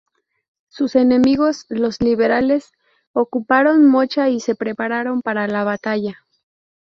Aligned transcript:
Sus 0.67 0.95
enemigos, 0.95 1.67
los 1.69 2.01
liberales, 2.01 2.71
ocuparon 3.13 3.85
Mocha 3.85 4.29
y 4.29 4.39
se 4.39 4.55
prepararon 4.55 5.21
para 5.21 5.47
la 5.47 5.63
batalla. 5.63 6.25